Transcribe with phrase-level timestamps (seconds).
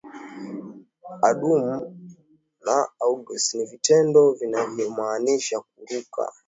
[1.27, 1.75] Adumu
[2.65, 6.23] na aigus ni vitendo vinavyomaanisha kuruka